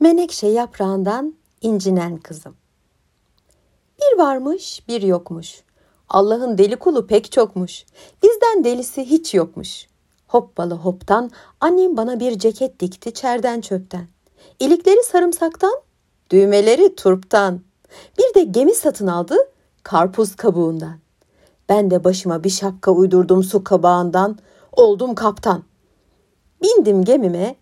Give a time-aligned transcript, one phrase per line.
[0.00, 2.56] Menekşe yaprağından incinen kızım.
[4.00, 5.62] Bir varmış, bir yokmuş.
[6.08, 7.84] Allah'ın deli kulu pek çokmuş.
[8.22, 9.86] Bizden delisi hiç yokmuş.
[10.26, 11.30] Hoppalı hoptan
[11.60, 14.08] annem bana bir ceket dikti çerden çöpten.
[14.60, 15.74] İlikleri sarımsaktan,
[16.30, 17.60] düğmeleri turptan.
[18.18, 19.36] Bir de gemi satın aldı
[19.82, 20.98] karpuz kabuğundan.
[21.68, 24.38] Ben de başıma bir şapka uydurdum su kabağından,
[24.72, 25.62] oldum kaptan.
[26.62, 27.56] Bindim gemime,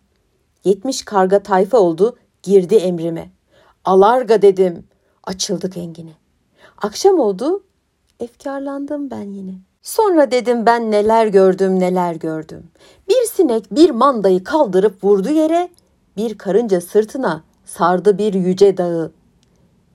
[0.64, 2.16] yetmiş karga tayfa oldu,
[2.46, 3.30] girdi emrime.
[3.84, 4.84] Alarga dedim,
[5.24, 6.12] açıldık engine.
[6.82, 7.62] Akşam oldu,
[8.20, 9.54] efkarlandım ben yine.
[9.82, 12.70] Sonra dedim ben neler gördüm neler gördüm.
[13.08, 15.68] Bir sinek bir mandayı kaldırıp vurdu yere,
[16.16, 19.12] bir karınca sırtına sardı bir yüce dağı.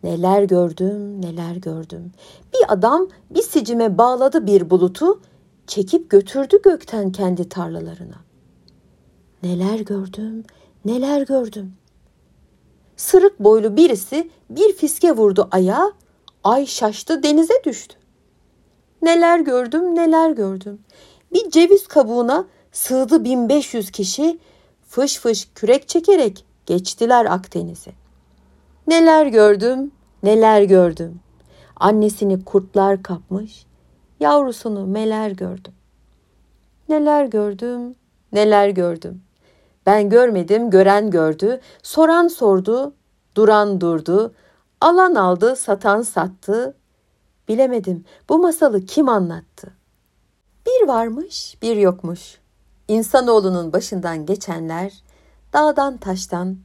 [0.03, 2.11] Neler gördüm, neler gördüm.
[2.53, 5.21] Bir adam bir sicime bağladı bir bulutu,
[5.67, 8.17] çekip götürdü gökten kendi tarlalarına.
[9.43, 10.43] Neler gördüm,
[10.85, 11.73] neler gördüm.
[13.01, 15.91] Sırık boylu birisi bir fiske vurdu ayağa,
[16.43, 17.95] ay şaştı denize düştü.
[19.01, 20.79] Neler gördüm, neler gördüm.
[21.33, 24.39] Bir ceviz kabuğuna sığdı 1500 kişi,
[24.87, 27.91] fış fış kürek çekerek geçtiler Akdeniz'i.
[28.87, 29.91] Neler gördüm,
[30.23, 31.19] neler gördüm.
[31.75, 33.65] Annesini kurtlar kapmış,
[34.19, 35.73] yavrusunu meler gördüm.
[36.89, 37.95] Neler gördüm,
[38.33, 39.21] neler gördüm.
[39.85, 42.93] Ben görmedim, gören gördü, soran sordu,
[43.35, 44.33] duran durdu,
[44.81, 46.77] alan aldı, satan sattı.
[47.47, 49.73] Bilemedim bu masalı kim anlattı?
[50.65, 52.39] Bir varmış, bir yokmuş.
[52.87, 55.03] İnsanoğlunun başından geçenler
[55.53, 56.57] dağdan taştan,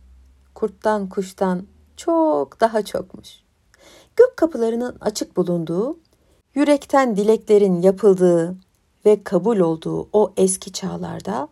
[0.55, 3.28] kurttan kuştan çok daha çokmuş.
[4.17, 5.98] Gök kapılarının açık bulunduğu,
[6.55, 8.56] yürekten dileklerin yapıldığı
[9.06, 11.48] ve kabul olduğu o eski çağlarda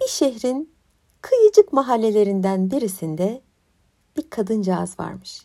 [0.00, 0.72] bir şehrin
[1.20, 3.40] kıyıcık mahallelerinden birisinde
[4.16, 5.44] bir kadıncağız varmış.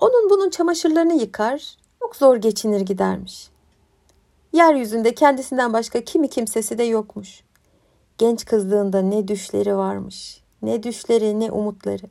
[0.00, 3.50] Onun bunun çamaşırlarını yıkar, çok zor geçinir gidermiş.
[4.52, 7.42] Yeryüzünde kendisinden başka kimi kimsesi de yokmuş.
[8.18, 12.06] Genç kızlığında ne düşleri varmış, ne düşleri ne umutları.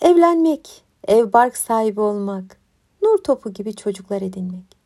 [0.00, 2.60] Evlenmek, ev bark sahibi olmak,
[3.02, 4.76] nur topu gibi çocuklar edinmek.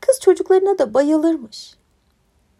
[0.00, 1.74] Kız çocuklarına da bayılırmış.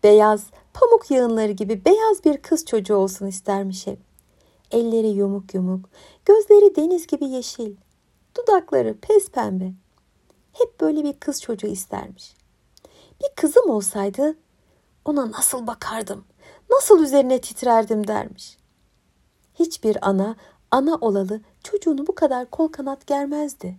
[0.02, 3.98] Beyaz, pamuk yığınları gibi beyaz bir kız çocuğu olsun istermiş hep.
[4.70, 5.88] Elleri yumuk yumuk,
[6.24, 7.76] gözleri deniz gibi yeşil,
[8.36, 9.72] dudakları pes pembe.
[10.52, 12.34] Hep böyle bir kız çocuğu istermiş.
[13.22, 14.36] Bir kızım olsaydı
[15.04, 16.24] ona nasıl bakardım,
[16.70, 18.58] nasıl üzerine titrerdim dermiş.
[19.54, 20.36] Hiçbir ana
[20.70, 23.76] ana olalı çocuğunu bu kadar kol kanat germezdi.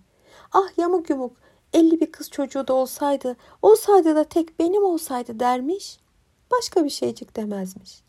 [0.51, 1.37] Ah yamuk yumuk
[1.73, 5.99] elli bir kız çocuğu da olsaydı, olsaydı da tek benim olsaydı dermiş.
[6.51, 8.03] Başka bir şeycik demezmiş.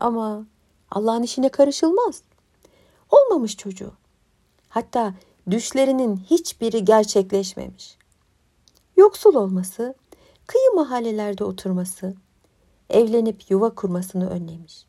[0.00, 0.46] Ama
[0.90, 2.22] Allah'ın işine karışılmaz.
[3.10, 3.92] Olmamış çocuğu.
[4.68, 5.14] Hatta
[5.50, 7.96] düşlerinin hiçbiri gerçekleşmemiş.
[8.96, 9.94] Yoksul olması,
[10.46, 12.14] kıyı mahallelerde oturması,
[12.90, 14.86] evlenip yuva kurmasını önlemiş.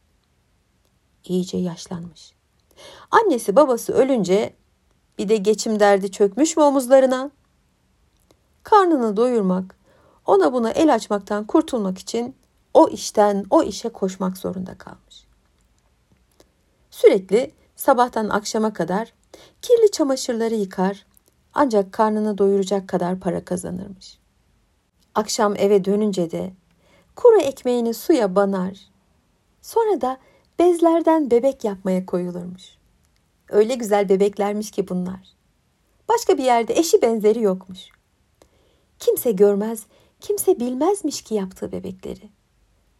[1.23, 2.33] İyice yaşlanmış.
[3.11, 4.53] Annesi babası ölünce
[5.17, 7.31] bir de geçim derdi çökmüş mü omuzlarına?
[8.63, 9.75] Karnını doyurmak,
[10.25, 12.35] ona buna el açmaktan kurtulmak için
[12.73, 15.25] o işten o işe koşmak zorunda kalmış.
[16.91, 19.13] Sürekli sabahtan akşama kadar
[19.61, 21.05] kirli çamaşırları yıkar
[21.53, 24.17] ancak karnını doyuracak kadar para kazanırmış.
[25.15, 26.53] Akşam eve dönünce de
[27.15, 28.77] kuru ekmeğini suya banar.
[29.61, 30.17] Sonra da
[30.59, 32.63] bezlerden bebek yapmaya koyulurmuş.
[33.49, 35.33] Öyle güzel bebeklermiş ki bunlar.
[36.09, 37.79] Başka bir yerde eşi benzeri yokmuş.
[38.99, 39.83] Kimse görmez,
[40.23, 42.29] kimse bilmezmiş ki yaptığı bebekleri.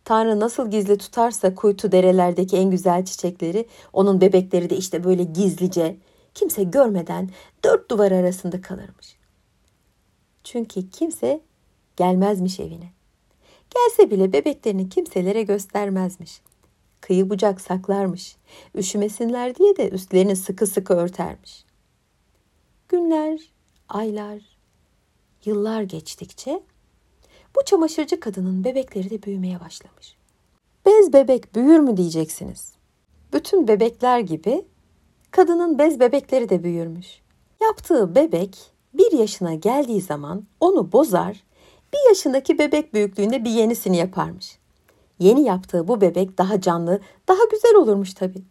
[0.05, 5.97] Tanrı nasıl gizli tutarsa kuytu derelerdeki en güzel çiçekleri, onun bebekleri de işte böyle gizlice,
[6.33, 7.29] kimse görmeden
[7.63, 9.17] dört duvar arasında kalırmış.
[10.43, 11.41] Çünkü kimse
[11.97, 12.91] gelmezmiş evine.
[13.75, 16.41] Gelse bile bebeklerini kimselere göstermezmiş
[17.01, 18.35] kıyı bucak saklarmış.
[18.75, 21.65] Üşümesinler diye de üstlerini sıkı sıkı örtermiş.
[22.89, 23.39] Günler,
[23.89, 24.41] aylar,
[25.45, 26.63] yıllar geçtikçe
[27.55, 30.15] bu çamaşırcı kadının bebekleri de büyümeye başlamış.
[30.85, 32.73] Bez bebek büyür mü diyeceksiniz.
[33.33, 34.65] Bütün bebekler gibi
[35.31, 37.21] kadının bez bebekleri de büyürmüş.
[37.61, 38.57] Yaptığı bebek
[38.93, 41.43] bir yaşına geldiği zaman onu bozar,
[41.93, 44.57] bir yaşındaki bebek büyüklüğünde bir yenisini yaparmış.
[45.19, 48.43] Yeni yaptığı bu bebek daha canlı, daha güzel olurmuş tabii.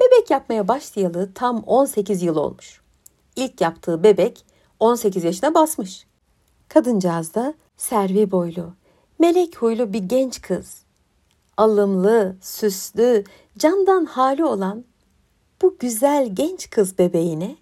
[0.00, 2.80] Bebek yapmaya başlayalı tam 18 yıl olmuş.
[3.36, 4.44] İlk yaptığı bebek
[4.80, 6.06] 18 yaşına basmış.
[6.68, 8.74] Kadıncağız da servi boylu,
[9.18, 10.82] melek huylu bir genç kız.
[11.56, 13.24] Alımlı, süslü,
[13.58, 14.84] candan hali olan
[15.62, 17.56] bu güzel genç kız bebeğine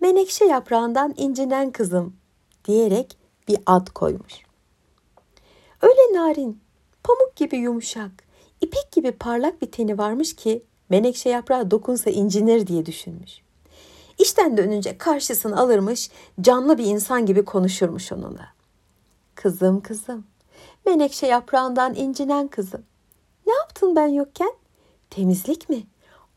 [0.00, 2.16] menekşe yaprağından incinen kızım
[2.64, 3.16] diyerek
[3.48, 4.34] bir ad koymuş.
[5.82, 6.60] Öyle narin,
[7.04, 8.10] pamuk gibi yumuşak,
[8.60, 13.40] ipek gibi parlak bir teni varmış ki menekşe yaprağı dokunsa incinir diye düşünmüş.
[14.18, 16.10] İşten dönünce karşısına alırmış,
[16.40, 18.55] canlı bir insan gibi konuşurmuş onunla.
[19.36, 20.24] Kızım kızım,
[20.86, 22.82] menekşe yaprağından incinen kızım.
[23.46, 24.52] Ne yaptın ben yokken?
[25.10, 25.82] Temizlik mi?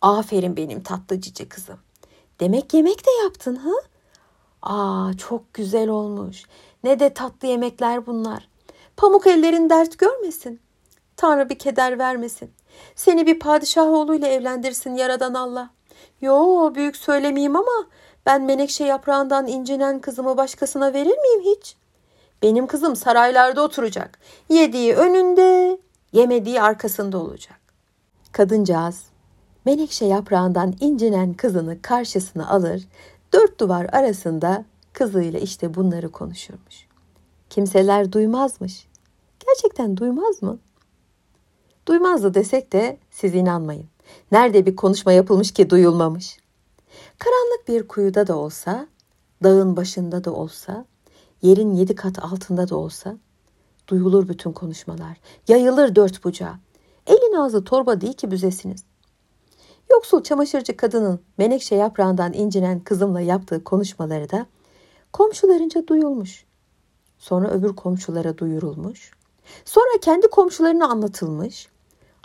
[0.01, 1.79] Aferin benim tatlı cici kızım.
[2.39, 3.71] Demek yemek de yaptın ha?
[4.61, 6.43] Aa çok güzel olmuş.
[6.83, 8.49] Ne de tatlı yemekler bunlar.
[8.97, 10.59] Pamuk ellerin dert görmesin.
[11.17, 12.51] Tanrı bir keder vermesin.
[12.95, 15.69] Seni bir padişah oğluyla evlendirsin yaradan Allah.
[16.21, 17.87] Yo büyük söylemeyeyim ama
[18.25, 21.78] ben menekşe yaprağından incinen kızımı başkasına verir miyim hiç?
[22.43, 24.19] Benim kızım saraylarda oturacak.
[24.49, 25.79] Yediği önünde,
[26.13, 27.59] yemediği arkasında olacak.
[28.31, 29.03] Kadıncağız
[29.65, 32.87] menekşe yaprağından incinen kızını karşısına alır,
[33.33, 36.87] dört duvar arasında kızıyla işte bunları konuşurmuş.
[37.49, 38.87] Kimseler duymazmış.
[39.47, 40.59] Gerçekten duymaz mı?
[41.87, 43.85] Duymazdı desek de siz inanmayın.
[44.31, 46.37] Nerede bir konuşma yapılmış ki duyulmamış?
[47.19, 48.87] Karanlık bir kuyuda da olsa,
[49.43, 50.85] dağın başında da olsa,
[51.41, 53.17] yerin yedi kat altında da olsa
[53.87, 55.17] duyulur bütün konuşmalar.
[55.47, 56.59] Yayılır dört bucağa.
[57.07, 58.83] Elin ağzı torba değil ki büzesiniz.
[59.91, 64.45] Yoksul çamaşırcı kadının menekşe yaprağından incinen kızımla yaptığı konuşmaları da
[65.13, 66.45] komşularınca duyulmuş.
[67.17, 69.11] Sonra öbür komşulara duyurulmuş.
[69.65, 71.69] Sonra kendi komşularına anlatılmış.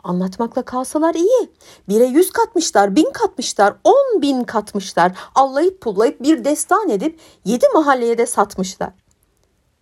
[0.05, 1.51] Anlatmakla kalsalar iyi.
[1.89, 5.13] Bire yüz katmışlar, bin katmışlar, on bin katmışlar.
[5.35, 8.93] Allayıp pullayıp bir destan edip yedi mahalleye de satmışlar.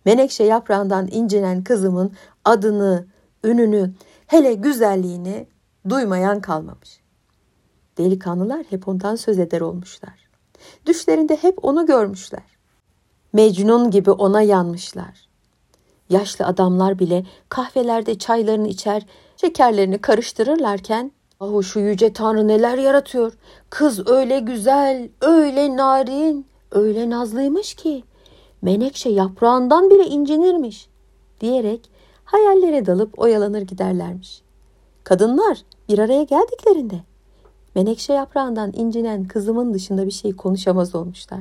[0.05, 2.11] Menekşe yaprağından incinen kızımın
[2.45, 3.07] adını,
[3.43, 3.93] ününü,
[4.27, 5.47] hele güzelliğini
[5.89, 6.99] duymayan kalmamış.
[7.97, 10.29] Delikanlılar hep ondan söz eder olmuşlar.
[10.85, 12.43] Düşlerinde hep onu görmüşler.
[13.33, 15.27] Mecnun gibi ona yanmışlar.
[16.09, 19.05] Yaşlı adamlar bile kahvelerde çaylarını içer,
[19.37, 23.33] şekerlerini karıştırırlarken Ahu şu yüce tanrı neler yaratıyor.
[23.69, 28.03] Kız öyle güzel, öyle narin, öyle nazlıymış ki
[28.63, 30.87] menekşe yaprağından bile incinirmiş
[31.41, 31.89] diyerek
[32.25, 34.41] hayallere dalıp oyalanır giderlermiş.
[35.03, 36.99] Kadınlar bir araya geldiklerinde
[37.75, 41.39] menekşe yaprağından incinen kızımın dışında bir şey konuşamaz olmuşlar.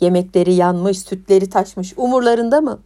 [0.00, 2.78] Yemekleri yanmış, sütleri taşmış umurlarında mı?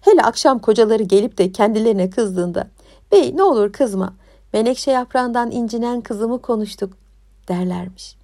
[0.00, 2.68] Hele akşam kocaları gelip de kendilerine kızdığında
[3.12, 4.14] bey ne olur kızma
[4.52, 6.92] menekşe yaprağından incinen kızımı konuştuk
[7.48, 8.16] derlermiş.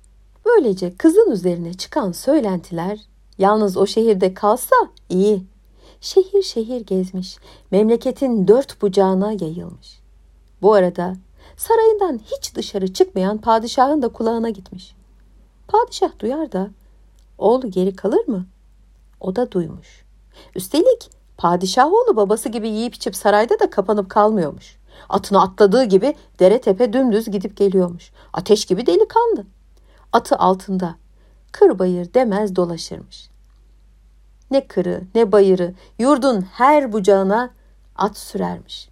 [0.47, 2.99] Böylece kızın üzerine çıkan söylentiler
[3.39, 4.77] yalnız o şehirde kalsa
[5.09, 5.43] iyi.
[6.01, 7.39] Şehir şehir gezmiş,
[7.71, 10.01] memleketin dört bucağına yayılmış.
[10.63, 11.15] Bu arada
[11.57, 14.95] sarayından hiç dışarı çıkmayan padişahın da kulağına gitmiş.
[15.69, 16.71] Padişah duyar da
[17.39, 18.47] oğlu geri kalır mı?
[19.21, 20.05] O da duymuş.
[20.55, 24.77] Üstelik padişah oğlu babası gibi yiyip içip sarayda da kapanıp kalmıyormuş.
[25.09, 28.13] Atını atladığı gibi dere tepe dümdüz gidip geliyormuş.
[28.33, 29.45] Ateş gibi delikanlı.
[30.13, 30.95] Atı altında.
[31.59, 33.31] Kır bayır demez dolaşırmış.
[34.51, 37.51] Ne kırı ne bayırı yurdun her bucağına
[37.97, 38.89] at sürermiş.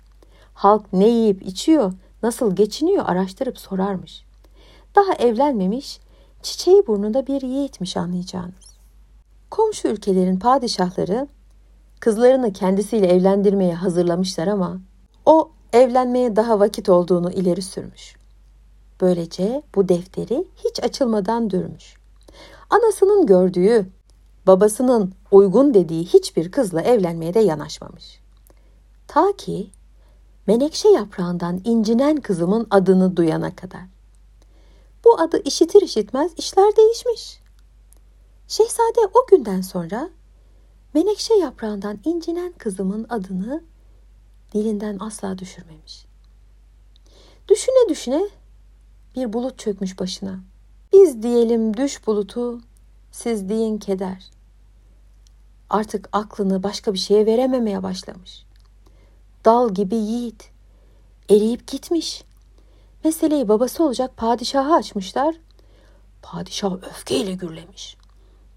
[0.54, 4.24] Halk ne yiyip içiyor nasıl geçiniyor araştırıp sorarmış.
[4.96, 6.00] Daha evlenmemiş,
[6.42, 8.76] çiçeği burnunda bir yiğitmiş anlayacağınız.
[9.50, 11.28] Komşu ülkelerin padişahları
[12.00, 14.80] kızlarını kendisiyle evlendirmeye hazırlamışlar ama
[15.26, 18.16] o evlenmeye daha vakit olduğunu ileri sürmüş.
[19.00, 22.03] Böylece bu defteri hiç açılmadan dürmüş.
[22.74, 23.86] Anasının gördüğü,
[24.46, 28.20] babasının uygun dediği hiçbir kızla evlenmeye de yanaşmamış.
[29.06, 29.70] Ta ki
[30.46, 33.82] menekşe yaprağından incinen kızımın adını duyana kadar.
[35.04, 37.40] Bu adı işitir işitmez işler değişmiş.
[38.48, 40.10] Şehzade o günden sonra
[40.94, 43.62] menekşe yaprağından incinen kızımın adını
[44.54, 46.06] dilinden asla düşürmemiş.
[47.48, 48.28] Düşüne düşüne
[49.16, 50.53] bir bulut çökmüş başına.
[50.94, 52.60] Biz diyelim düş bulutu,
[53.12, 54.30] siz deyin keder.
[55.70, 58.44] Artık aklını başka bir şeye verememeye başlamış
[59.44, 60.50] dal gibi yiğit.
[61.30, 62.24] Eriyip gitmiş.
[63.04, 65.34] Meseleyi babası olacak padişaha açmışlar.
[66.22, 67.96] Padişah öfkeyle gürlemiş.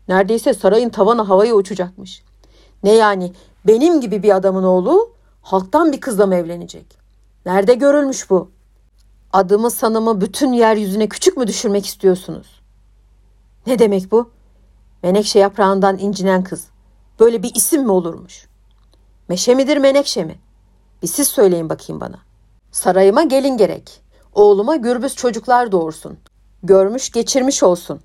[0.08, 2.24] Neredeyse sarayın tavanı havaya uçacakmış.
[2.84, 3.34] Ne yani
[3.68, 6.86] benim gibi bir adamın oğlu halktan bir kızla mı evlenecek?
[7.46, 8.52] Nerede görülmüş bu?
[9.34, 12.62] Adımı sanımı bütün yeryüzüne küçük mü düşürmek istiyorsunuz?
[13.68, 14.30] Ne demek bu?
[15.04, 16.68] Menekşe yaprağından incinen kız.
[17.20, 18.48] Böyle bir isim mi olurmuş?
[19.30, 20.36] Meşe midir menekşe mi?
[21.04, 22.20] Bir siz söyleyin bakayım bana.
[22.72, 24.02] Sarayıma gelin gerek.
[24.34, 26.18] Oğluma gürbüz çocuklar doğursun.
[26.64, 28.00] görmüş geçirmiş olsun.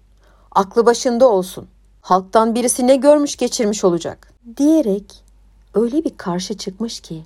[0.53, 1.69] Aklı başında olsun.
[2.01, 5.25] Halktan birisi ne görmüş geçirmiş olacak diyerek
[5.75, 7.23] öyle bir karşı çıkmış ki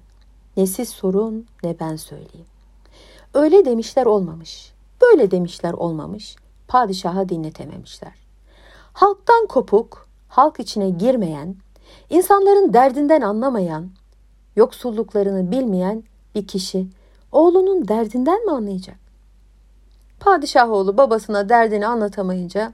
[0.56, 2.46] ne siz sorun ne ben söyleyeyim.
[3.34, 6.36] Öyle demişler olmamış, böyle demişler olmamış,
[6.68, 8.12] padişaha dinletememişler.
[8.92, 11.56] Halktan kopuk, halk içine girmeyen,
[12.10, 13.90] insanların derdinden anlamayan,
[14.56, 16.02] yoksulluklarını bilmeyen
[16.34, 16.86] bir kişi
[17.32, 18.96] oğlunun derdinden mi anlayacak?
[20.20, 22.72] Padişah oğlu babasına derdini anlatamayınca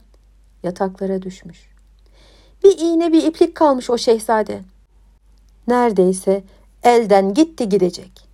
[0.63, 1.73] yataklara düşmüş.
[2.65, 4.63] Bir iğne bir iplik kalmış o şehzade.
[5.69, 6.45] Neredeyse
[6.83, 8.29] elden gitti gidecek.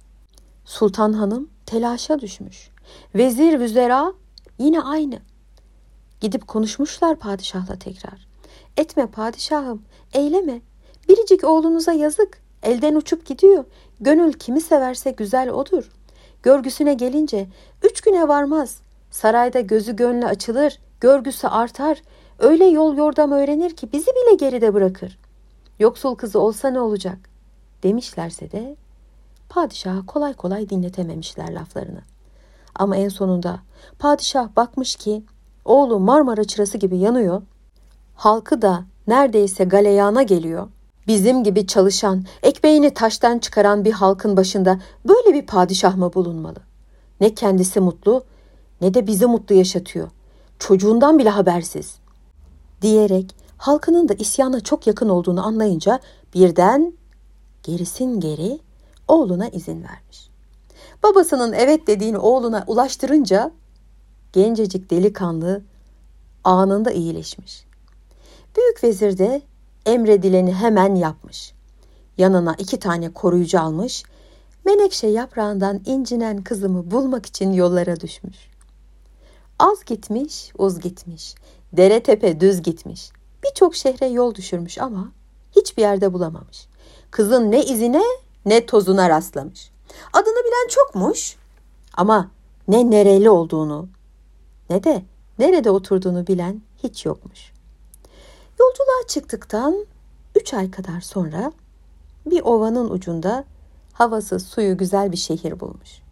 [0.65, 2.71] Sultan Hanım telaşa düşmüş.
[3.15, 4.13] Vezir vüzera
[4.59, 5.19] yine aynı.
[6.21, 8.29] Gidip konuşmuşlar padişahla tekrar.
[8.77, 9.83] Etme padişahım,
[10.13, 10.61] eyleme.
[11.09, 12.43] Biricik oğlunuza yazık.
[12.63, 13.65] Elden uçup gidiyor.
[14.01, 15.91] Gönül kimi severse güzel odur.
[16.43, 17.49] Görgüsüne gelince
[17.83, 18.81] üç güne varmaz.
[19.11, 22.03] Sarayda gözü gönlü açılır, görgüsü artar.
[22.39, 25.19] Öyle yol yordam öğrenir ki bizi bile geride bırakır.
[25.79, 27.19] Yoksul kızı olsa ne olacak?
[27.83, 28.77] Demişlerse de
[29.49, 32.01] padişaha kolay kolay dinletememişler laflarını.
[32.75, 33.59] Ama en sonunda
[33.99, 35.23] padişah bakmış ki
[35.65, 37.43] oğlu Marmara çırası gibi yanıyor.
[38.15, 40.69] Halkı da neredeyse galeyana geliyor.
[41.07, 46.59] Bizim gibi çalışan, ekmeğini taştan çıkaran bir halkın başında böyle bir padişah mı bulunmalı?
[47.21, 48.25] Ne kendisi mutlu
[48.81, 50.09] ne de bizi mutlu yaşatıyor.
[50.59, 51.97] Çocuğundan bile habersiz.
[52.83, 56.01] Diyerek halkının da isyana çok yakın olduğunu anlayınca
[56.35, 56.93] birden
[57.63, 58.59] gerisin geri
[59.09, 60.29] oğluna izin vermiş.
[61.03, 63.53] Babasının evet dediğini oğluna ulaştırınca
[64.33, 65.63] gencecik delikanlı
[66.45, 67.65] anında iyileşmiş.
[68.57, 69.43] Büyük vezir de
[69.87, 71.53] emredileni hemen yapmış.
[72.19, 74.03] Yanına iki tane koruyucu almış,
[74.65, 78.37] menekşe yaprağından incinen kızımı bulmak için yollara düşmüş.
[79.59, 81.35] Az gitmiş, uz gitmiş,
[81.73, 83.11] dere tepe düz gitmiş.
[83.45, 85.13] Birçok şehre yol düşürmüş ama
[85.57, 86.67] hiçbir yerde bulamamış.
[87.11, 88.03] Kızın ne izine
[88.47, 89.71] ne tozuna rastlamış.
[90.13, 91.37] Adını bilen çokmuş
[91.95, 92.31] ama
[92.69, 93.89] ne nereli olduğunu
[94.71, 95.03] ne de
[95.39, 97.53] nerede oturduğunu bilen hiç yokmuş.
[98.61, 99.87] Yolculuğa çıktıktan
[100.35, 101.53] üç ay kadar sonra
[102.27, 103.45] bir ovanın ucunda
[103.93, 106.03] havası suyu güzel bir şehir bulmuş.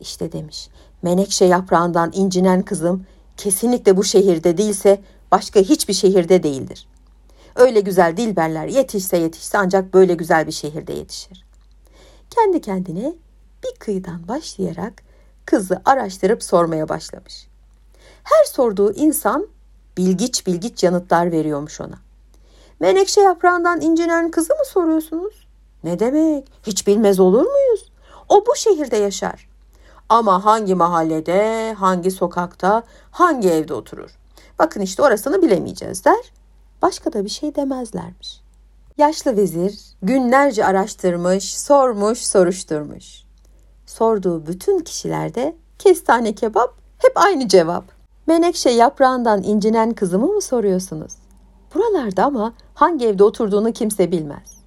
[0.00, 0.68] İşte demiş
[1.02, 5.00] menekşe yaprağından incinen kızım kesinlikle bu şehirde değilse
[5.32, 6.88] başka hiçbir şehirde değildir.
[7.56, 11.44] Öyle güzel dilberler yetişse yetişse ancak böyle güzel bir şehirde yetişir.
[12.30, 13.14] Kendi kendine
[13.64, 15.02] bir kıyıdan başlayarak
[15.46, 17.48] kızı araştırıp sormaya başlamış.
[18.22, 19.46] Her sorduğu insan
[19.96, 21.98] bilgiç bilgiç yanıtlar veriyormuş ona.
[22.80, 25.46] Menekşe yaprağından incinen kızı mı soruyorsunuz?
[25.84, 26.52] Ne demek?
[26.66, 27.92] Hiç bilmez olur muyuz?
[28.28, 29.48] O bu şehirde yaşar.
[30.08, 34.10] Ama hangi mahallede, hangi sokakta, hangi evde oturur?
[34.58, 36.32] Bakın işte orasını bilemeyeceğiz der.
[36.86, 38.40] Başka da bir şey demezlermiş.
[38.98, 43.22] Yaşlı vezir günlerce araştırmış, sormuş, soruşturmuş.
[43.86, 47.84] Sorduğu bütün kişilerde kestane kebap hep aynı cevap.
[48.26, 51.12] Menekşe yaprağından incinen kızımı mı soruyorsunuz?
[51.74, 54.58] Buralarda ama hangi evde oturduğunu kimse bilmez.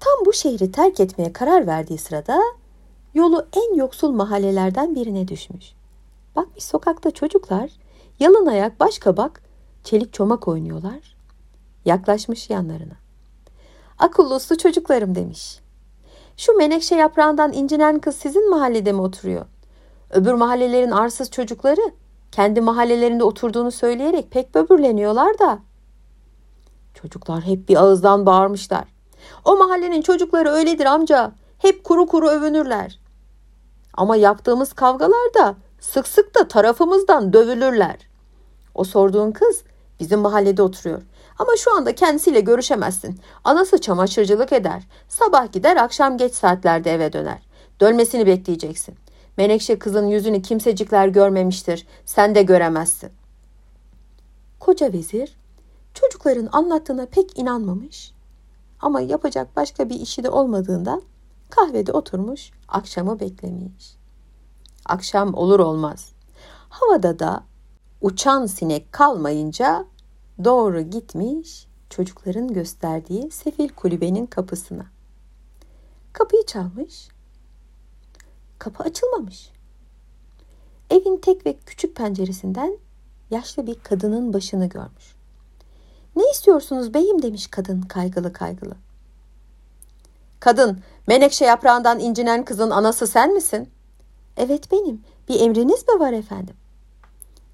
[0.00, 2.40] Tam bu şehri terk etmeye karar verdiği sırada
[3.14, 5.72] yolu en yoksul mahallelerden birine düşmüş.
[6.36, 7.70] Bakmış sokakta çocuklar
[8.20, 9.43] yalın ayak baş kabak
[9.84, 11.16] çelik çomak oynuyorlar.
[11.84, 12.94] Yaklaşmış yanlarına.
[13.98, 15.60] Akıllı uslu çocuklarım demiş.
[16.36, 19.46] Şu menekşe yaprağından incinen kız sizin mahallede mi oturuyor?
[20.10, 21.80] Öbür mahallelerin arsız çocukları
[22.32, 25.58] kendi mahallelerinde oturduğunu söyleyerek pek böbürleniyorlar da.
[26.94, 28.84] Çocuklar hep bir ağızdan bağırmışlar.
[29.44, 31.32] O mahallenin çocukları öyledir amca.
[31.58, 33.00] Hep kuru kuru övünürler.
[33.94, 37.96] Ama yaptığımız kavgalarda sık sık da tarafımızdan dövülürler.
[38.74, 39.62] O sorduğun kız
[40.00, 41.02] bizim mahallede oturuyor.
[41.38, 43.20] Ama şu anda kendisiyle görüşemezsin.
[43.44, 44.82] Anası çamaşırcılık eder.
[45.08, 47.42] Sabah gider akşam geç saatlerde eve döner.
[47.80, 48.94] Dönmesini bekleyeceksin.
[49.36, 51.86] Menekşe kızın yüzünü kimsecikler görmemiştir.
[52.04, 53.10] Sen de göremezsin.
[54.60, 55.36] Koca vezir
[55.94, 58.14] çocukların anlattığına pek inanmamış.
[58.80, 61.02] Ama yapacak başka bir işi de olmadığından
[61.50, 63.96] kahvede oturmuş akşamı beklemiş.
[64.86, 66.12] Akşam olur olmaz.
[66.68, 67.44] Havada da
[68.04, 69.86] uçan sinek kalmayınca
[70.44, 74.86] doğru gitmiş çocukların gösterdiği sefil kulübenin kapısına.
[76.12, 77.08] Kapıyı çalmış.
[78.58, 79.50] Kapı açılmamış.
[80.90, 82.78] Evin tek ve küçük penceresinden
[83.30, 85.14] yaşlı bir kadının başını görmüş.
[86.16, 88.74] Ne istiyorsunuz beyim demiş kadın kaygılı kaygılı.
[90.40, 93.70] Kadın, menekşe yaprağından incinen kızın anası sen misin?
[94.36, 95.04] Evet benim.
[95.28, 96.54] Bir emriniz mi var efendim?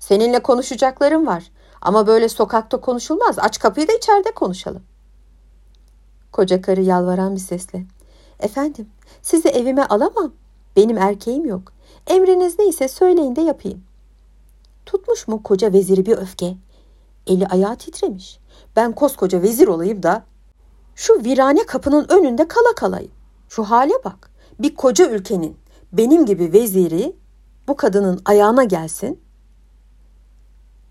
[0.01, 1.51] Seninle konuşacaklarım var.
[1.83, 3.39] Ama böyle sokakta konuşulmaz.
[3.39, 4.83] Aç kapıyı da içeride konuşalım.
[6.33, 7.87] Koca karı yalvaran bir sesle.
[8.41, 8.89] Efendim,
[9.23, 10.33] sizi evime alamam.
[10.77, 11.73] Benim erkeğim yok.
[12.07, 13.83] Emriniz neyse söyleyin de yapayım.
[14.87, 16.57] Tutmuş mu koca veziri bir öfke.
[17.27, 18.39] Eli ayağı titremiş.
[18.77, 20.25] Ben koskoca vezir olayım da
[20.95, 23.13] şu virane kapının önünde kala kalayım.
[23.49, 24.31] Şu hale bak.
[24.59, 25.57] Bir koca ülkenin
[25.93, 27.17] benim gibi veziri
[27.69, 29.21] bu kadının ayağına gelsin.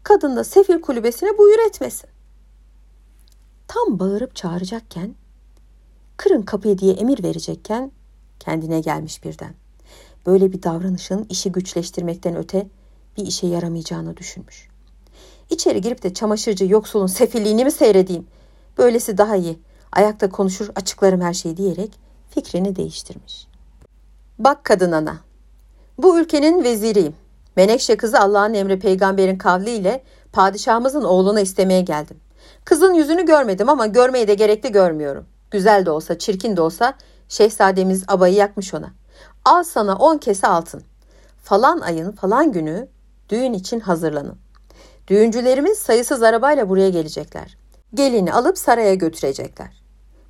[0.09, 2.09] Kadın da sefil kulübesine buyur etmesin.
[3.67, 5.15] Tam bağırıp çağıracakken,
[6.17, 7.91] kırın kapıyı diye emir verecekken
[8.39, 9.53] kendine gelmiş birden.
[10.25, 12.67] Böyle bir davranışın işi güçleştirmekten öte
[13.17, 14.69] bir işe yaramayacağını düşünmüş.
[15.49, 18.27] İçeri girip de çamaşırcı yoksulun sefilliğini mi seyredeyim?
[18.77, 19.59] Böylesi daha iyi.
[19.91, 21.91] Ayakta konuşur açıklarım her şeyi diyerek
[22.29, 23.47] fikrini değiştirmiş.
[24.39, 25.17] Bak kadın ana.
[25.97, 27.15] Bu ülkenin veziriyim.
[27.55, 30.03] Menekşe kızı Allah'ın emri peygamberin kavliyle
[30.33, 32.17] padişahımızın oğlunu istemeye geldim.
[32.65, 35.25] Kızın yüzünü görmedim ama görmeyi de gerekli görmüyorum.
[35.51, 36.93] Güzel de olsa, çirkin de olsa
[37.29, 38.91] şehzademiz abayı yakmış ona.
[39.45, 40.83] Al sana on kese altın.
[41.43, 42.87] Falan ayın falan günü
[43.29, 44.37] düğün için hazırlanın.
[45.07, 47.57] Düğüncülerimiz sayısız arabayla buraya gelecekler.
[47.93, 49.81] Gelini alıp saraya götürecekler.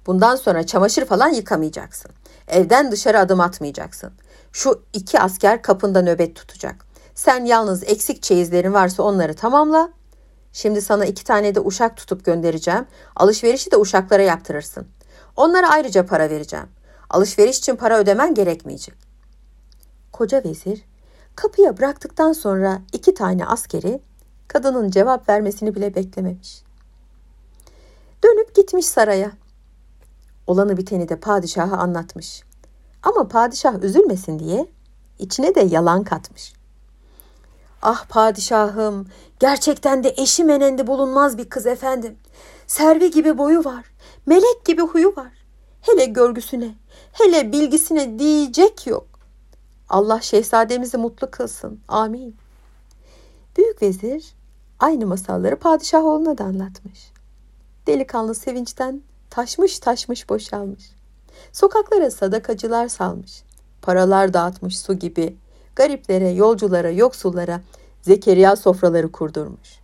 [0.07, 2.11] Bundan sonra çamaşır falan yıkamayacaksın.
[2.47, 4.11] Evden dışarı adım atmayacaksın.
[4.51, 6.88] Şu iki asker kapında nöbet tutacak.
[7.19, 9.89] Sen yalnız eksik çeyizlerin varsa onları tamamla.
[10.53, 12.85] Şimdi sana iki tane de uşak tutup göndereceğim.
[13.15, 14.87] Alışverişi de uşaklara yaptırırsın.
[15.35, 16.67] Onlara ayrıca para vereceğim.
[17.09, 18.95] Alışveriş için para ödemen gerekmeyecek.
[20.11, 20.85] Koca vezir
[21.35, 24.01] kapıya bıraktıktan sonra iki tane askeri
[24.47, 26.63] kadının cevap vermesini bile beklememiş.
[28.23, 29.31] Dönüp gitmiş saraya.
[30.47, 32.43] Olanı biteni de padişaha anlatmış.
[33.03, 34.67] Ama padişah üzülmesin diye
[35.19, 36.58] içine de yalan katmış.
[37.81, 39.07] Ah padişahım,
[39.39, 42.17] gerçekten de eşi menendi bulunmaz bir kız efendim.
[42.67, 43.85] Servi gibi boyu var,
[44.25, 45.31] melek gibi huyu var.
[45.81, 46.75] Hele görgüsüne,
[47.11, 49.07] hele bilgisine diyecek yok.
[49.89, 51.79] Allah şehzademizi mutlu kılsın.
[51.87, 52.35] Amin.
[53.57, 54.33] Büyük vezir
[54.79, 57.11] aynı masalları padişah oğluna da anlatmış.
[57.87, 60.91] Delikanlı sevinçten taşmış taşmış boşalmış.
[61.51, 63.43] Sokaklara sadakacılar salmış.
[63.81, 65.35] Paralar dağıtmış su gibi.
[65.79, 67.61] Gariplere, yolculara, yoksullara
[68.01, 69.79] Zekeriya sofraları kurdurmuş.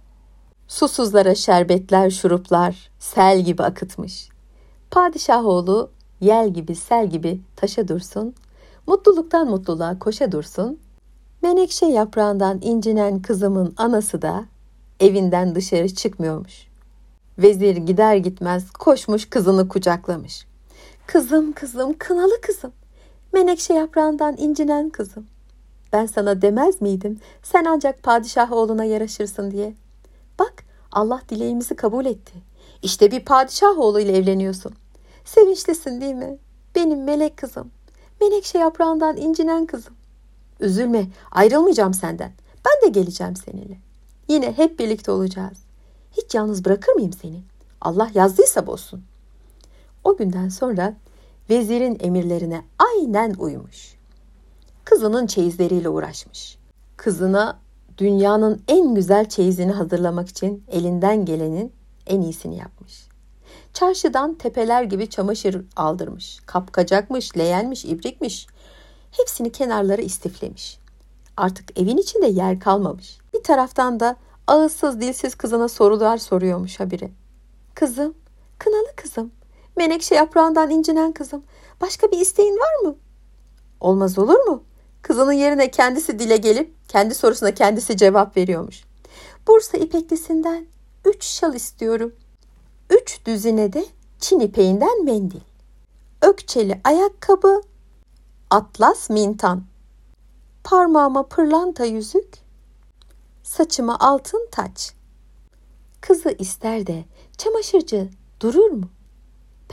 [0.67, 4.29] Susuzlara şerbetler, şuruplar sel gibi akıtmış.
[4.91, 5.89] Padişah oğlu
[6.21, 8.34] yel gibi, sel gibi taşa dursun,
[8.88, 10.79] mutluluktan mutluluğa koşa dursun.
[11.41, 14.45] Menekşe yaprağından incinen kızımın anası da
[14.99, 16.67] evinden dışarı çıkmıyormuş.
[17.38, 20.45] Vezir gider gitmez koşmuş kızını kucaklamış.
[21.08, 22.71] Kızım kızım kınalı kızım.
[23.34, 25.25] Menekşe yaprağından incinen kızım.
[25.95, 29.73] Ben sana demez miydim sen ancak padişah oğluna yaraşırsın diye.
[30.39, 30.53] Bak
[30.91, 32.34] Allah dileğimizi kabul etti.
[32.81, 34.73] İşte bir padişah oğluyla evleniyorsun.
[35.25, 36.38] Sevinçlisin değil mi?
[36.75, 37.71] Benim melek kızım.
[38.21, 39.93] Menekşe yaprağından incinen kızım.
[40.60, 42.31] Üzülme ayrılmayacağım senden.
[42.65, 43.77] Ben de geleceğim seninle.
[44.27, 45.58] Yine hep birlikte olacağız.
[46.12, 47.41] Hiç yalnız bırakır mıyım seni?
[47.81, 49.03] Allah yazdıysa bozsun.
[50.03, 50.95] O günden sonra
[51.49, 53.94] vezirin emirlerine aynen uymuş.
[54.95, 56.58] Kızının çeyizleriyle uğraşmış.
[56.97, 57.60] Kızına
[57.97, 61.73] dünyanın en güzel çeyizini hazırlamak için elinden gelenin
[62.08, 63.08] en iyisini yapmış.
[63.73, 66.39] Çarşıdan tepeler gibi çamaşır aldırmış.
[66.45, 68.47] Kapkacakmış, leğenmiş, ibrikmiş.
[69.12, 70.79] Hepsini kenarları istiflemiş.
[71.38, 73.17] Artık evin içinde yer kalmamış.
[73.34, 74.15] Bir taraftan da
[74.47, 77.12] ağızsız dilsiz kızına sorular soruyormuş habire.
[77.73, 78.13] Kızım,
[78.60, 79.31] kınalı kızım,
[79.77, 81.43] menekşe yaprağından incinen kızım.
[81.81, 82.95] Başka bir isteğin var mı?
[83.79, 84.63] Olmaz olur mu?
[85.05, 88.83] Kızının yerine kendisi dile gelip kendi sorusuna kendisi cevap veriyormuş.
[89.47, 90.65] Bursa ipeklisinden
[91.05, 92.15] üç şal istiyorum.
[92.89, 93.85] Üç düzine de
[94.19, 95.39] Çin ipeğinden mendil.
[96.21, 97.61] Ökçeli ayakkabı,
[98.49, 99.63] atlas mintan.
[100.63, 102.33] Parmağıma pırlanta yüzük,
[103.43, 104.93] saçıma altın taç.
[106.01, 107.05] Kızı ister de
[107.37, 108.09] çamaşırcı
[108.41, 108.89] durur mu?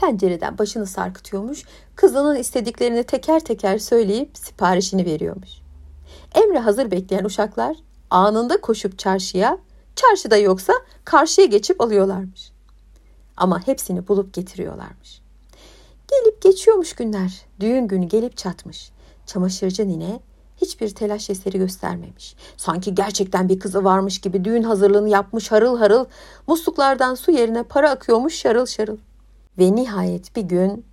[0.03, 1.63] Pencereden başını sarkıtıyormuş,
[1.95, 5.49] kızının istediklerini teker teker söyleyip siparişini veriyormuş.
[6.35, 7.77] Emre hazır bekleyen uşaklar
[8.09, 9.57] anında koşup çarşıya,
[9.95, 10.73] çarşıda yoksa
[11.05, 12.51] karşıya geçip alıyorlarmış.
[13.37, 15.21] Ama hepsini bulup getiriyorlarmış.
[16.07, 17.45] Gelip geçiyormuş günler.
[17.59, 18.91] Düğün günü gelip çatmış.
[19.25, 20.19] Çamaşırcı nine
[20.61, 22.35] hiçbir telaş eseri göstermemiş.
[22.57, 26.05] Sanki gerçekten bir kızı varmış gibi düğün hazırlığını yapmış harıl harıl,
[26.47, 28.97] musluklardan su yerine para akıyormuş şarıl şarıl.
[29.59, 30.85] Ve nihayet bir gün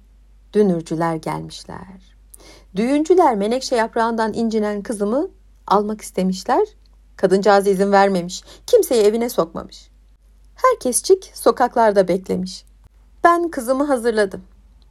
[0.53, 2.17] dünürcüler gelmişler.
[2.77, 5.29] Düğüncüler menekşe yaprağından incinen kızımı
[5.67, 6.67] almak istemişler.
[7.17, 8.43] Kadıncağız izin vermemiş.
[8.67, 9.91] Kimseyi evine sokmamış.
[10.55, 12.65] Herkescik sokaklarda beklemiş.
[13.25, 14.43] Ben kızımı hazırladım.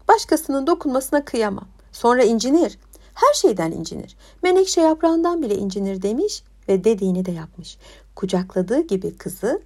[0.08, 1.68] Başkasının dokunmasına kıyamam.
[1.92, 2.80] Sonra incinir.
[3.14, 4.18] Her şeyden incinir.
[4.44, 7.78] Menekşe yaprağından bile incinir demiş ve dediğini de yapmış.
[8.16, 9.62] Kucakladığı gibi kızı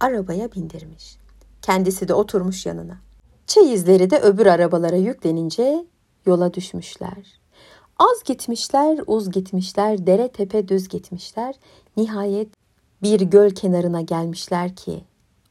[0.00, 1.16] arabaya bindirmiş.
[1.62, 3.05] Kendisi de oturmuş yanına.
[3.46, 5.84] Çeyizleri de öbür arabalara yüklenince
[6.26, 7.40] yola düşmüşler.
[7.98, 11.54] Az gitmişler, uz gitmişler, dere tepe düz gitmişler.
[11.96, 12.48] Nihayet
[13.02, 15.04] bir göl kenarına gelmişler ki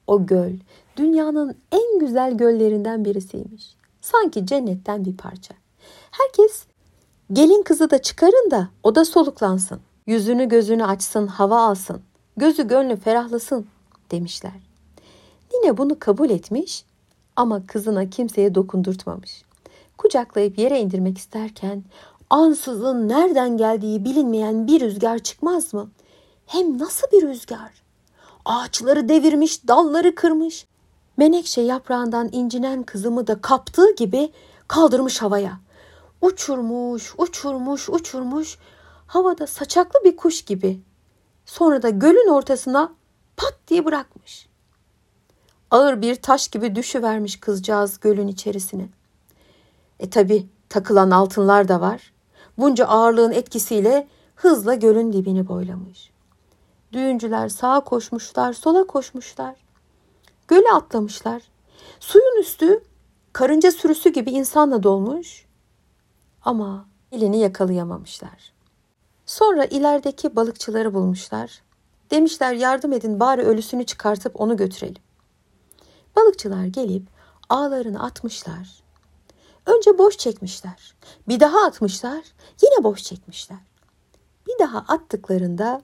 [0.07, 0.53] o göl
[0.97, 3.75] dünyanın en güzel göllerinden birisiymiş.
[4.01, 5.53] Sanki cennetten bir parça.
[6.11, 6.65] Herkes
[7.33, 9.79] gelin kızı da çıkarın da o da soluklansın.
[10.07, 12.01] Yüzünü gözünü açsın, hava alsın.
[12.37, 13.67] Gözü gönlü ferahlasın
[14.11, 14.69] demişler.
[15.53, 16.85] Nine bunu kabul etmiş
[17.35, 19.43] ama kızına kimseye dokundurtmamış.
[19.97, 21.83] Kucaklayıp yere indirmek isterken
[22.29, 25.89] ansızın nereden geldiği bilinmeyen bir rüzgar çıkmaz mı?
[26.45, 27.71] Hem nasıl bir rüzgar?
[28.45, 30.65] Ağaçları devirmiş, dalları kırmış.
[31.17, 34.31] Menekşe yaprağından incinen kızımı da kaptığı gibi
[34.67, 35.59] kaldırmış havaya.
[36.21, 38.57] Uçurmuş, uçurmuş, uçurmuş.
[39.07, 40.81] Havada saçaklı bir kuş gibi.
[41.45, 42.93] Sonra da gölün ortasına
[43.37, 44.47] pat diye bırakmış.
[45.75, 48.89] Ağır bir taş gibi düşüvermiş kızcağız gölün içerisine.
[49.99, 52.13] E tabi takılan altınlar da var.
[52.57, 56.11] Bunca ağırlığın etkisiyle hızla gölün dibini boylamış.
[56.93, 59.55] Düğüncüler sağa koşmuşlar, sola koşmuşlar.
[60.47, 61.41] Göle atlamışlar.
[61.99, 62.83] Suyun üstü
[63.33, 65.45] karınca sürüsü gibi insanla dolmuş.
[66.41, 68.53] Ama elini yakalayamamışlar.
[69.25, 71.61] Sonra ilerideki balıkçıları bulmuşlar.
[72.11, 75.04] Demişler yardım edin bari ölüsünü çıkartıp onu götürelim.
[76.15, 77.07] Balıkçılar gelip
[77.49, 78.83] ağlarını atmışlar.
[79.65, 80.95] Önce boş çekmişler.
[81.27, 82.23] Bir daha atmışlar.
[82.63, 83.57] Yine boş çekmişler.
[84.47, 85.81] Bir daha attıklarında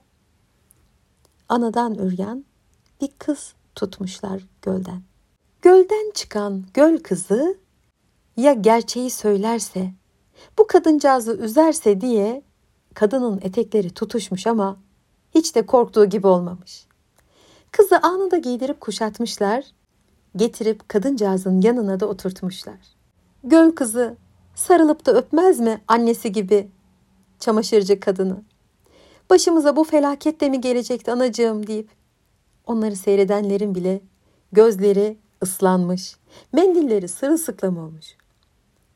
[1.48, 2.44] anadan üryan
[3.00, 5.02] bir kız tutmuşlar gölden.
[5.62, 7.58] Gölden çıkan göl kızı
[8.36, 9.92] ya gerçeği söylerse,
[10.58, 12.42] bu kadıncağızı üzerse diye
[12.94, 14.76] kadının etekleri tutuşmuş ama
[15.34, 16.86] hiç de korktuğu gibi olmamış.
[17.70, 19.64] Kızı anında giydirip kuşatmışlar,
[20.36, 22.78] getirip kadıncağızın yanına da oturtmuşlar.
[23.44, 24.16] Göl kızı
[24.54, 26.68] sarılıp da öpmez mi annesi gibi
[27.38, 28.42] çamaşırcı kadını?
[29.30, 31.88] Başımıza bu felaket de mi gelecekti anacığım deyip
[32.66, 34.00] onları seyredenlerin bile
[34.52, 36.16] gözleri ıslanmış,
[36.52, 38.06] mendilleri sırılsıklam olmuş.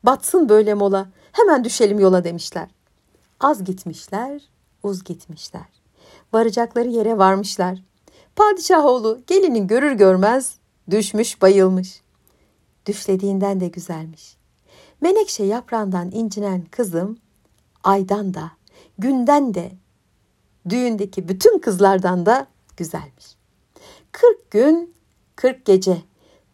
[0.03, 2.67] Batsın böyle mola, hemen düşelim yola demişler.
[3.39, 4.41] Az gitmişler,
[4.83, 5.65] uz gitmişler.
[6.33, 7.83] Varacakları yere varmışlar.
[8.35, 10.56] Padişah oğlu gelinin görür görmez
[10.91, 12.01] düşmüş bayılmış.
[12.85, 14.37] Düşlediğinden de güzelmiş.
[15.01, 17.17] Menekşe yaprağından incinen kızım
[17.83, 18.51] aydan da,
[18.97, 19.71] günden de,
[20.69, 22.47] düğündeki bütün kızlardan da
[22.77, 23.25] güzelmiş.
[24.11, 24.93] Kırk gün,
[25.35, 26.01] kırk gece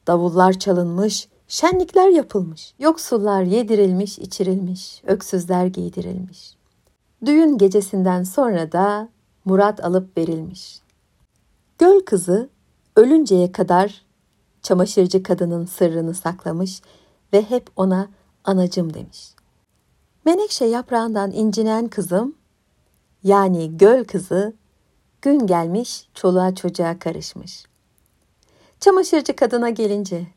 [0.07, 2.73] davullar çalınmış, şenlikler yapılmış.
[2.79, 6.55] Yoksullar yedirilmiş, içirilmiş, öksüzler giydirilmiş.
[7.25, 9.09] Düğün gecesinden sonra da
[9.45, 10.79] murat alıp verilmiş.
[11.77, 12.49] Göl kızı
[12.95, 14.05] ölünceye kadar
[14.63, 16.81] çamaşırcı kadının sırrını saklamış
[17.33, 18.09] ve hep ona
[18.43, 19.33] anacım demiş.
[20.25, 22.35] Menekşe yaprağından incinen kızım,
[23.23, 24.53] yani göl kızı,
[25.21, 27.65] gün gelmiş çoluğa çocuğa karışmış.
[28.79, 30.27] Çamaşırcı kadına gelince,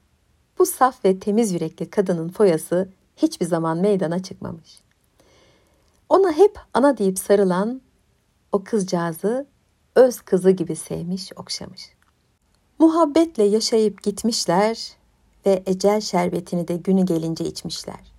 [0.59, 4.81] bu saf ve temiz yürekli kadının foyası hiçbir zaman meydana çıkmamış.
[6.09, 7.81] Ona hep ana deyip sarılan
[8.53, 9.47] o kızcağızı
[9.95, 11.96] öz kızı gibi sevmiş, okşamış.
[12.79, 14.97] Muhabbetle yaşayıp gitmişler
[15.47, 18.13] ve ecel şerbetini de günü gelince içmişler.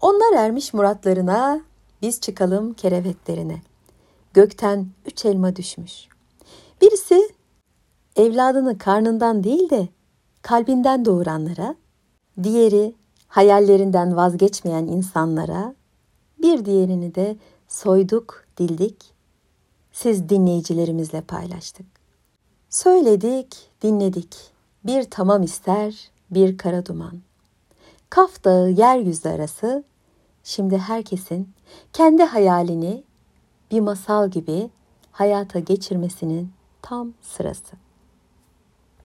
[0.00, 1.60] Onlar ermiş muratlarına,
[2.02, 3.62] biz çıkalım kerevetlerine.
[4.34, 6.08] Gökten üç elma düşmüş.
[6.80, 7.30] Birisi
[8.16, 9.88] evladını karnından değil de
[10.42, 11.74] kalbinden doğuranlara,
[12.42, 12.94] diğeri
[13.28, 15.74] hayallerinden vazgeçmeyen insanlara,
[16.42, 17.36] bir diğerini de
[17.68, 19.14] soyduk, dildik,
[19.92, 21.97] siz dinleyicilerimizle paylaştık.
[22.70, 24.36] Söyledik, dinledik.
[24.84, 27.20] Bir tamam ister, bir kara duman.
[28.10, 29.84] Kaf Dağı yeryüzü arası
[30.44, 31.48] şimdi herkesin
[31.92, 33.02] kendi hayalini
[33.70, 34.70] bir masal gibi
[35.12, 36.52] hayata geçirmesinin
[36.82, 37.76] tam sırası.